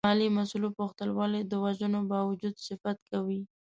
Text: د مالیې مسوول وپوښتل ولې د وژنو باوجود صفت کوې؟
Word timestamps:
د 0.03 0.07
مالیې 0.09 0.35
مسوول 0.37 0.63
وپوښتل 0.65 1.09
ولې 1.13 1.41
د 1.45 1.53
وژنو 1.63 1.99
باوجود 2.11 2.55
صفت 2.67 2.97
کوې؟ 3.11 3.41